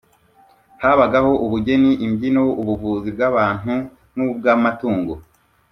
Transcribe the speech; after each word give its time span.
habagaho 0.83 1.31
ubugeni 1.45 1.91
imbyino, 2.05 2.43
ubuvuzi 2.61 3.09
bw'abantu 3.15 3.73
n'ubw'amatungo. 4.15 5.13